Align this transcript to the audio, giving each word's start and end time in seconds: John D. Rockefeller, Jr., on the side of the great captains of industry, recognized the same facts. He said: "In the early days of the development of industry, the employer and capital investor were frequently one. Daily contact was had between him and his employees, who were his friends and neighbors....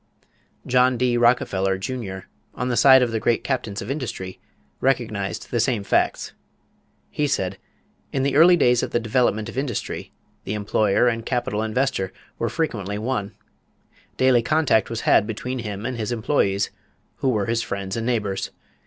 John 0.65 0.97
D. 0.97 1.15
Rockefeller, 1.15 1.77
Jr., 1.77 2.21
on 2.55 2.69
the 2.69 2.75
side 2.75 3.03
of 3.03 3.11
the 3.11 3.19
great 3.19 3.43
captains 3.43 3.83
of 3.83 3.91
industry, 3.91 4.39
recognized 4.79 5.51
the 5.51 5.59
same 5.59 5.83
facts. 5.83 6.33
He 7.11 7.27
said: 7.27 7.59
"In 8.11 8.23
the 8.23 8.35
early 8.35 8.57
days 8.57 8.81
of 8.81 8.89
the 8.89 8.99
development 8.99 9.47
of 9.47 9.59
industry, 9.59 10.11
the 10.43 10.55
employer 10.55 11.07
and 11.07 11.23
capital 11.23 11.61
investor 11.61 12.11
were 12.39 12.49
frequently 12.49 12.97
one. 12.97 13.35
Daily 14.17 14.41
contact 14.41 14.89
was 14.89 15.01
had 15.01 15.27
between 15.27 15.59
him 15.59 15.85
and 15.85 15.97
his 15.97 16.11
employees, 16.11 16.71
who 17.17 17.29
were 17.29 17.45
his 17.45 17.61
friends 17.61 17.95
and 17.95 18.07
neighbors.... 18.07 18.49